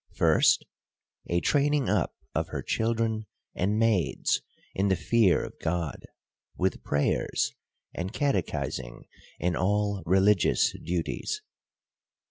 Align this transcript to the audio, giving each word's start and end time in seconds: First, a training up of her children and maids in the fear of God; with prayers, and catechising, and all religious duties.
First, 0.15 0.65
a 1.27 1.41
training 1.41 1.87
up 1.87 2.15
of 2.33 2.47
her 2.47 2.63
children 2.63 3.27
and 3.53 3.77
maids 3.77 4.41
in 4.73 4.87
the 4.87 4.95
fear 4.95 5.45
of 5.45 5.53
God; 5.59 6.07
with 6.57 6.83
prayers, 6.83 7.53
and 7.93 8.11
catechising, 8.11 9.03
and 9.39 9.55
all 9.55 10.01
religious 10.07 10.73
duties. 10.83 11.43